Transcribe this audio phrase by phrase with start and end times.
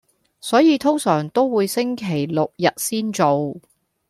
[0.39, 3.57] 所以通常都會星期六日先做